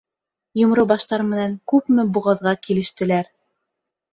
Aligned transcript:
Йомро 0.61 0.85
баштар 0.91 1.25
менән 1.33 1.53
күпме 1.73 2.07
боғаҙға 2.17 2.57
килештеләр. 2.65 3.31